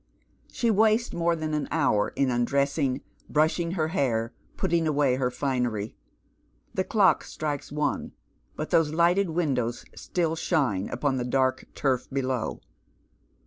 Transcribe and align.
She 0.51 0.71
wastes 0.71 1.13
more 1.13 1.35
than 1.35 1.53
an 1.53 1.67
hour 1.69 2.09
in 2.15 2.31
undressing, 2.31 3.01
brushing 3.29 3.73
her 3.73 3.89
hair, 3.89 4.33
putting 4.57 4.87
away 4.87 5.17
her 5.17 5.29
finery. 5.29 5.95
The 6.73 6.83
clocks 6.83 7.31
strike 7.31 7.63
one, 7.67 8.13
but 8.55 8.71
those 8.71 8.91
lighted 8.95 9.29
windows 9.29 9.85
still 9.95 10.35
shine 10.35 10.89
upon 10.89 11.17
the 11.17 11.23
dark 11.23 11.67
turf 11.75 12.09
below. 12.11 12.61